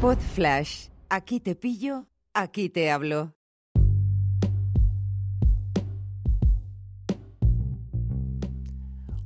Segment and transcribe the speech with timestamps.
[0.00, 0.88] Pod Flash.
[1.10, 3.34] Aquí te pillo, aquí te hablo.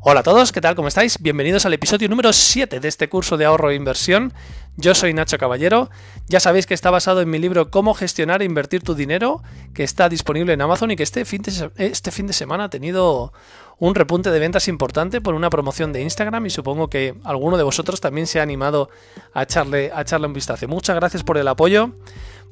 [0.07, 0.75] Hola a todos, ¿qué tal?
[0.75, 1.17] ¿Cómo estáis?
[1.19, 4.35] Bienvenidos al episodio número 7 de este curso de ahorro e inversión.
[4.77, 5.89] Yo soy Nacho Caballero.
[6.29, 9.43] Ya sabéis que está basado en mi libro Cómo gestionar e invertir tu dinero,
[9.73, 12.69] que está disponible en Amazon y que este fin de, este fin de semana ha
[12.69, 13.33] tenido
[13.79, 17.63] un repunte de ventas importante por una promoción de Instagram y supongo que alguno de
[17.63, 18.91] vosotros también se ha animado
[19.33, 20.69] a echarle, a echarle un vistazo.
[20.69, 21.93] Muchas gracias por el apoyo.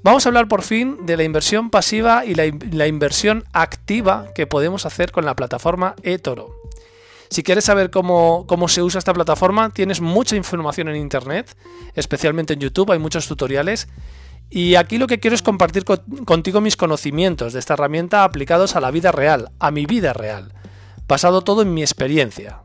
[0.03, 4.87] Vamos a hablar por fin de la inversión pasiva y la inversión activa que podemos
[4.87, 6.63] hacer con la plataforma eToro.
[7.33, 11.57] Si quieres saber cómo, se usa esta plataforma, tienes mucha información en Internet,
[11.95, 13.89] especialmente en YouTube, hay muchos tutoriales.
[14.51, 15.87] Y aquí lo que quiero es compartir
[16.27, 20.53] contigo mis conocimientos de esta herramienta aplicados a la vida real, a mi vida real,
[21.09, 22.61] basado todo en mi experiencia.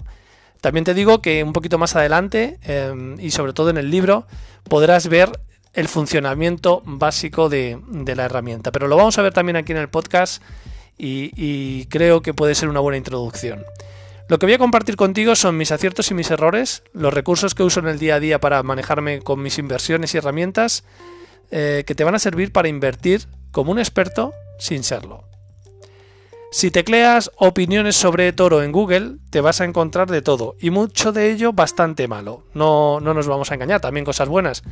[0.60, 4.28] También te digo que un poquito más adelante, em, y sobre todo en el libro,
[4.66, 5.32] podrás ver
[5.76, 8.74] el funcionamiento básico de, la herramienta.
[8.74, 10.44] Pero lo vamos a ver también aquí en el podcast
[10.98, 13.64] y creo que puede ser una buena introducción.
[14.30, 17.64] Lo que voy a compartir contigo son mis aciertos y mis errores, los recursos que
[17.64, 20.84] uso en el día a día para manejarme con mis inversiones y herramientas
[21.50, 25.24] eh, que te van a servir para invertir como un experto sin serlo.
[26.52, 31.14] Si tecleas opiniones sobre Toro en Google, te vas a encontrar de todo, y mucho
[31.14, 32.44] de ello bastante malo.
[32.54, 34.64] No, no nos vamos a engañar, también cosas buenas.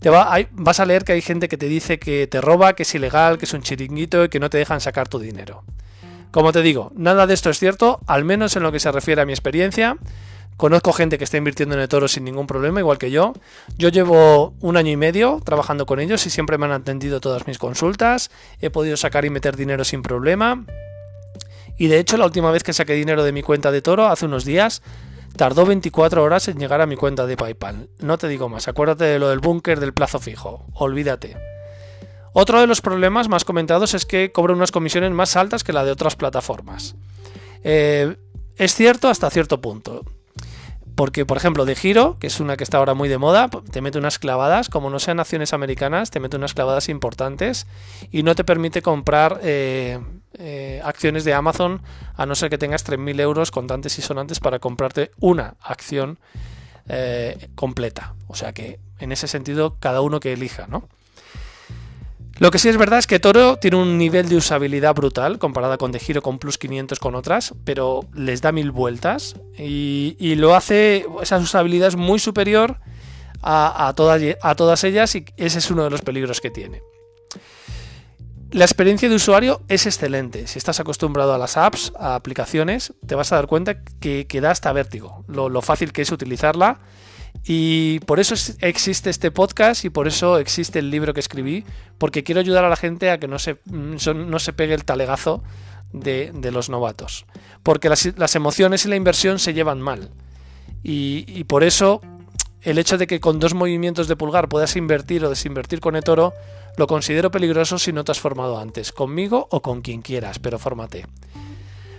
[0.00, 2.94] Te vas a leer que hay gente que te dice que te roba, que es
[2.94, 5.64] ilegal, que es un chiringuito y que no te dejan sacar tu dinero.
[6.36, 9.22] Como te digo, nada de esto es cierto, al menos en lo que se refiere
[9.22, 9.96] a mi experiencia.
[10.58, 13.32] Conozco gente que está invirtiendo en el toro sin ningún problema, igual que yo.
[13.78, 17.46] Yo llevo un año y medio trabajando con ellos y siempre me han atendido todas
[17.46, 18.30] mis consultas.
[18.60, 20.66] He podido sacar y meter dinero sin problema.
[21.78, 24.26] Y de hecho, la última vez que saqué dinero de mi cuenta de toro, hace
[24.26, 24.82] unos días,
[25.38, 27.88] tardó 24 horas en llegar a mi cuenta de PayPal.
[28.00, 30.66] No te digo más, acuérdate de lo del búnker del plazo fijo.
[30.74, 31.55] Olvídate.
[32.38, 35.86] Otro de los problemas más comentados es que cobra unas comisiones más altas que la
[35.86, 36.94] de otras plataformas.
[37.64, 38.14] Eh,
[38.56, 40.04] es cierto hasta cierto punto.
[40.94, 43.80] Porque, por ejemplo, de Giro, que es una que está ahora muy de moda, te
[43.80, 47.66] mete unas clavadas, como no sean acciones americanas, te mete unas clavadas importantes
[48.12, 49.98] y no te permite comprar eh,
[50.34, 51.80] eh, acciones de Amazon
[52.16, 56.18] a no ser que tengas 3.000 euros contantes y sonantes para comprarte una acción
[57.54, 58.14] completa.
[58.28, 60.86] O sea que, en ese sentido, cada uno que elija, ¿no?
[62.38, 65.78] Lo que sí es verdad es que Toro tiene un nivel de usabilidad brutal comparada
[65.78, 70.54] con De Giro, con Plus 500, con otras, pero les da mil vueltas y, lo
[70.54, 72.78] hace, esa usabilidad es muy superior
[73.40, 76.82] a, todas, a todas ellas y ese es uno de los peligros que tiene.
[78.50, 80.46] La experiencia de usuario es excelente.
[80.46, 84.50] Si estás acostumbrado a las apps, a aplicaciones, te vas a dar cuenta que, da
[84.50, 86.80] hasta vértigo lo fácil que es utilizarla
[87.44, 91.64] y por eso existe este podcast y por eso existe el libro que escribí,
[91.98, 94.84] porque quiero ayudar a la gente a que no se, mm, no se pegue el
[94.84, 95.42] talegazo
[95.92, 97.26] de, los novatos.
[97.62, 100.10] Porque las, emociones y la inversión se llevan mal.
[100.82, 102.00] Y, por eso
[102.62, 106.32] el hecho de que con dos movimientos de pulgar puedas invertir o desinvertir con eToro,
[106.76, 110.58] lo considero peligroso si no te has formado antes, conmigo o con quien quieras, pero
[110.58, 111.06] fórmate.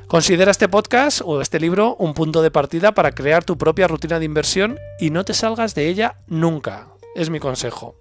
[0.07, 4.19] Considera este podcast o este libro un punto de partida para crear tu propia rutina
[4.19, 6.88] de inversión y no te salgas de ella nunca.
[7.13, 7.95] Es mi consejo.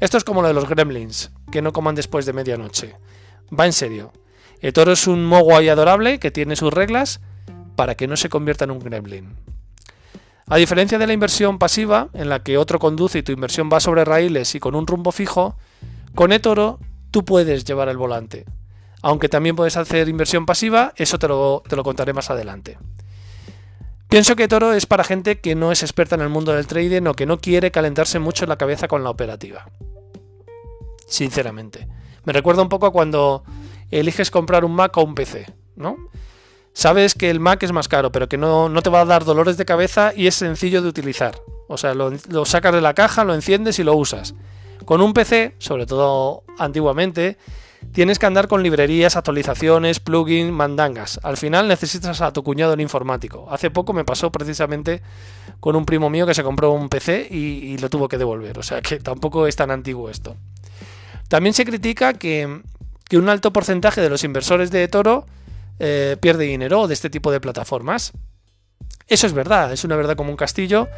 [0.00, 2.96] Esto es como lo de los gremlins, que no coman después de medianoche.
[3.52, 4.14] Va en serio.
[4.60, 7.20] El toro es un mogwai adorable que tiene sus reglas
[7.76, 9.36] para que no se convierta en un gremlin.
[10.46, 13.78] A diferencia de la inversión pasiva, en la que otro conduce y tu inversión va
[13.78, 15.58] sobre raíles y con un rumbo fijo,
[16.14, 16.78] con eToro
[17.10, 18.46] tú puedes llevar el volante
[19.02, 22.78] aunque también puedes hacer inversión pasiva, eso te lo, te lo contaré más adelante.
[24.08, 27.06] Pienso que Toro es para gente que no es experta en el mundo del trading
[27.06, 29.66] o que no quiere calentarse mucho la cabeza con la operativa.
[31.06, 31.88] Sinceramente.
[32.24, 33.42] Me recuerda un poco a cuando
[33.90, 35.46] eliges comprar un Mac o un PC,
[35.76, 35.96] ¿no?
[36.74, 39.56] Sabes que el Mac es más caro, pero que no, te va a dar dolores
[39.56, 41.40] de cabeza y es sencillo de utilizar.
[41.68, 44.34] O sea, lo, lo sacas de la caja, lo enciendes y lo usas.
[44.84, 47.38] Con un PC, sobre todo antiguamente,
[47.92, 51.20] tienes que andar con librerías, actualizaciones, plugins, mandangas.
[51.22, 53.46] Al final necesitas a tu cuñado en informático.
[53.50, 55.02] Hace poco me pasó precisamente
[55.60, 58.58] con un primo mío que se compró un PC y, lo tuvo que devolver.
[58.58, 60.36] O sea que tampoco es tan antiguo esto.
[61.28, 62.60] También se critica que,
[63.12, 65.26] un alto porcentaje de los inversores de Toro
[65.78, 68.12] eh, pierde dinero de este tipo de plataformas.
[69.06, 70.88] Eso es verdad, es una verdad como un castillo.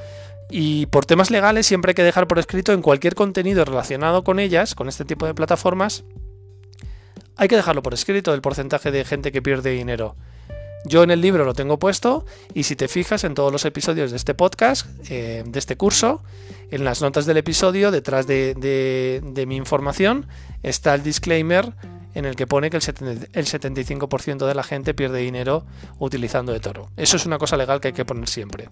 [0.50, 4.38] Y por temas legales siempre hay que dejar por escrito en cualquier contenido relacionado con
[4.38, 6.04] ellas, con este tipo de plataformas,
[7.36, 10.16] hay que dejarlo por escrito el porcentaje de gente que pierde dinero.
[10.86, 14.10] Yo en el libro lo tengo puesto y si te fijas en todos los episodios
[14.10, 16.22] de este podcast, eh, de este curso,
[16.70, 20.26] en las notas del episodio, detrás de, mi información,
[20.62, 21.72] está el disclaimer
[22.14, 25.64] en el que pone que el, 75% de la gente pierde dinero
[25.98, 26.90] utilizando eToro.
[26.96, 28.68] Eso es una cosa legal que hay que poner siempre.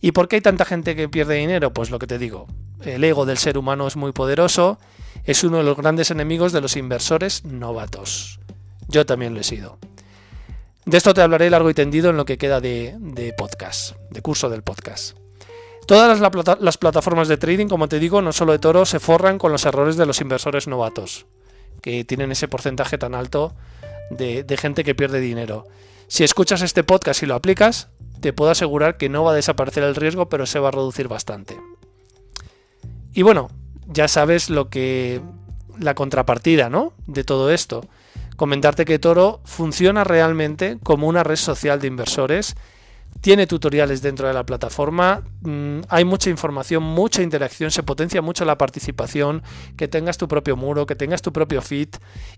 [0.00, 1.72] ¿Y por qué hay tanta gente que pierde dinero?
[1.74, 2.46] Pues lo que te digo,
[2.84, 4.78] el ego del ser humano es muy poderoso,
[5.24, 8.40] es uno de los grandes enemigos de los inversores novatos.
[8.88, 9.78] Yo también lo he sido.
[10.86, 14.48] De esto te hablaré largo y tendido en lo que queda de, podcast, de curso
[14.48, 15.16] del podcast.
[15.86, 16.20] Todas
[16.60, 19.64] las, plataformas de trading, como te digo, no solo de toro, se forran con los
[19.66, 21.26] errores de los inversores novatos,
[21.82, 23.54] que tienen ese porcentaje tan alto
[24.10, 25.66] de, gente que pierde dinero.
[26.08, 27.88] Si escuchas este podcast y lo aplicas,
[28.20, 31.08] te puedo asegurar que no va a desaparecer el riesgo, pero se va a reducir
[31.08, 31.60] bastante.
[33.12, 33.48] Y bueno,
[33.92, 35.20] ya sabes lo que
[35.78, 36.92] la contrapartida, ¿no?
[37.06, 37.86] De todo esto.
[38.36, 42.56] Comentarte que Toro funciona realmente como una red social de inversores.
[43.20, 48.44] Tiene tutoriales dentro de la plataforma, mm, hay mucha información, mucha interacción, se potencia mucho
[48.44, 49.42] la participación,
[49.76, 51.88] que tengas tu propio muro, que tengas tu propio feed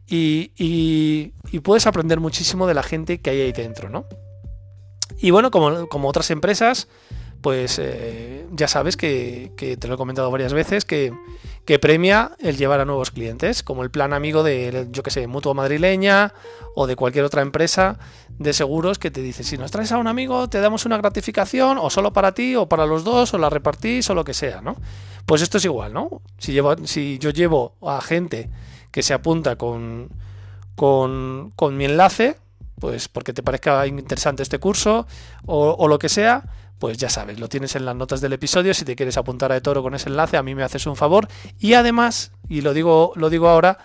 [0.08, 4.06] y, y puedes aprender muchísimo de la gente que hay ahí dentro, ¿no?
[5.22, 6.88] Y bueno, como, otras empresas,
[7.42, 11.12] pues eh, ya sabes que, te lo he comentado varias veces, que,
[11.80, 15.54] premia el llevar a nuevos clientes, como el plan amigo de, yo que sé, Mutua
[15.54, 16.32] Madrileña
[16.74, 17.98] o de cualquier otra empresa
[18.38, 21.78] de seguros que te dice, si nos traes a un amigo, te damos una gratificación,
[21.78, 24.60] o solo para ti, o para los dos, o la repartís, o lo que sea,
[24.60, 24.76] ¿no?
[25.26, 26.22] Pues esto es igual, ¿no?
[26.38, 28.50] Si, si yo llevo a gente
[28.90, 30.10] que se apunta con,
[30.76, 32.36] con, con mi enlace,
[32.82, 35.06] pues porque te parezca interesante este curso
[35.46, 36.42] o, lo que sea,
[36.82, 38.74] pues ya sabes, lo tienes en las notas del episodio.
[38.74, 41.28] Si te quieres apuntar a Toro con ese enlace, a mí me haces un favor.
[41.60, 43.78] Y además, y lo digo, lo digo ahora,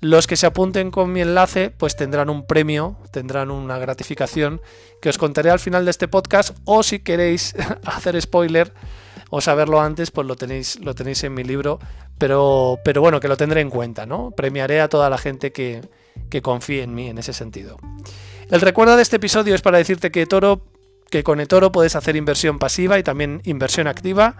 [0.00, 4.60] los que se apunten con mi enlace, pues tendrán un premio, tendrán una gratificación
[5.02, 6.56] que os contaré al final de este podcast.
[6.64, 7.56] O si queréis
[7.86, 8.72] hacer spoiler
[9.30, 11.80] o saberlo antes, pues lo tenéis, lo tenéis en mi libro.
[12.18, 14.30] Pero, pero bueno, que lo tendré en cuenta, ¿no?
[14.30, 15.80] Premiaré a toda la gente que,
[16.30, 17.78] que confíe en mí en ese sentido.
[18.48, 20.62] El recuerdo de este episodio es para decirte que Toro,
[21.14, 24.34] que con eToro puedes hacer inversión pasiva y también inversión activa.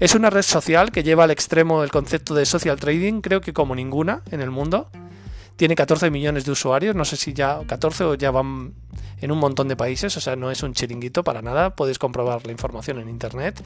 [0.00, 3.52] Es una red social que lleva al extremo el concepto de social trading, creo que
[3.52, 4.88] como ninguna en el mundo.
[5.56, 8.72] Tiene 14 millones de usuarios, no sé si ya 14 o ya van
[9.20, 12.46] en un montón de países, o sea, no es un chiringuito para nada, podéis comprobar
[12.46, 13.62] la información en internet.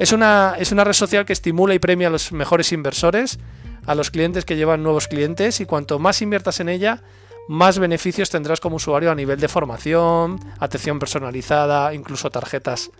[0.00, 3.38] Es una, es una red social que estimula y premia a los mejores inversores,
[3.86, 7.04] a los clientes que llevan nuevos clientes y cuanto más inviertas en ella,
[7.48, 12.90] más beneficios tendrás como usuario a nivel de formación, atención personalizada, incluso tarjetas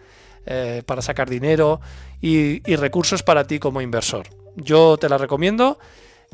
[0.45, 1.81] eh, para sacar dinero
[2.21, 4.29] y, recursos para ti como inversor.
[4.57, 5.79] Yo te la recomiendo.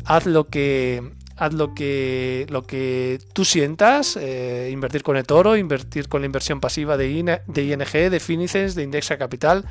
[0.05, 1.03] Haz lo que
[1.37, 6.61] haz lo que lo que tú sientas, eh, invertir con eToro, invertir con la inversión
[6.61, 9.65] pasiva de, ING, de Finicens, de Indexa Capital.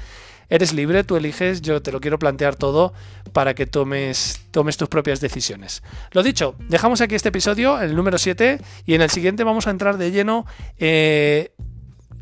[0.49, 2.93] Eres libre, tú eliges, yo te lo quiero plantear todo
[3.33, 5.83] para que tomes, tomes tus propias decisiones.
[6.11, 9.71] Lo dicho, dejamos aquí este episodio, el número 7, y en el siguiente vamos a
[9.71, 10.45] entrar de lleno
[10.77, 11.51] eh,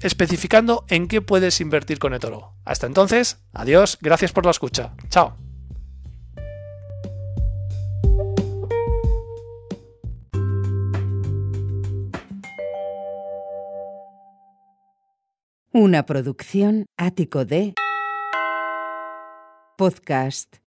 [0.01, 2.53] especificando en qué puedes invertir con eToro.
[2.65, 4.93] Hasta entonces, adiós, gracias por la escucha.
[5.09, 5.37] Chao.
[15.71, 17.73] Una producción ático de
[19.77, 20.59] podcast